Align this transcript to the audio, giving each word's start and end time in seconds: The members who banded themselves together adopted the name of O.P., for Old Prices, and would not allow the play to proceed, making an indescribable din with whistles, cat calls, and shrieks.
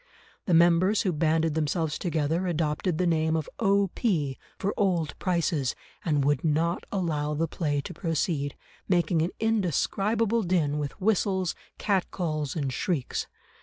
The 0.47 0.55
members 0.55 1.03
who 1.03 1.13
banded 1.13 1.53
themselves 1.53 1.99
together 1.99 2.47
adopted 2.47 2.97
the 2.97 3.05
name 3.05 3.35
of 3.35 3.47
O.P., 3.59 4.39
for 4.57 4.73
Old 4.75 5.13
Prices, 5.19 5.75
and 6.03 6.25
would 6.25 6.43
not 6.43 6.85
allow 6.91 7.35
the 7.35 7.47
play 7.47 7.81
to 7.81 7.93
proceed, 7.93 8.55
making 8.89 9.21
an 9.21 9.29
indescribable 9.39 10.41
din 10.41 10.79
with 10.79 10.99
whistles, 10.99 11.53
cat 11.77 12.09
calls, 12.09 12.55
and 12.55 12.73
shrieks. 12.73 13.27